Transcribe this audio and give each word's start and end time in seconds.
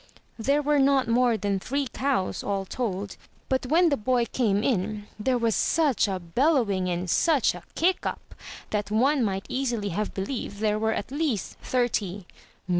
There 0.39 0.63
were 0.63 0.79
not 0.79 1.07
more 1.07 1.37
than 1.37 1.59
three 1.59 1.87
cows, 1.87 2.41
all 2.43 2.65
told. 2.65 3.17
But 3.49 3.67
when 3.67 3.89
the 3.89 3.97
boy 3.97 4.25
came 4.25 4.63
in, 4.63 5.05
there 5.19 5.37
was 5.37 5.53
such 5.55 6.07
a 6.07 6.17
bellowing 6.19 6.89
and 6.89 7.07
such 7.07 7.53
a 7.53 7.61
kick 7.75 8.03
up, 8.07 8.33
that 8.71 8.89
one 8.89 9.23
might 9.23 9.45
easily 9.47 9.89
have 9.89 10.15
believed 10.15 10.57
there 10.57 10.79
were 10.79 10.93
at 10.93 11.11
least 11.11 11.59
thirty. 11.61 12.25